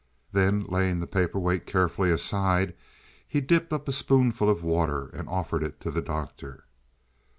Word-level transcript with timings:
Then, 0.31 0.63
laying 0.65 0.99
the 0.99 1.05
paper 1.05 1.37
weight 1.37 1.67
carefully 1.67 2.09
aside, 2.09 2.73
he 3.27 3.39
dipped 3.39 3.71
up 3.71 3.87
a 3.87 3.91
spoonful 3.91 4.49
of 4.49 4.63
water 4.63 5.09
and 5.13 5.29
offered 5.29 5.61
it 5.61 5.79
to 5.81 5.91
the 5.91 6.01
Doctor. 6.01 6.65